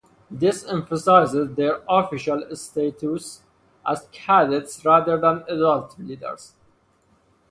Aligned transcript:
This 0.31 0.65
emphasises 0.65 1.53
their 1.53 1.83
official 1.87 2.55
status 2.55 3.41
as 3.85 4.09
cadets 4.11 4.83
rather 4.83 5.15
than 5.21 5.43
adult 5.47 5.99
leaders. 5.99 6.55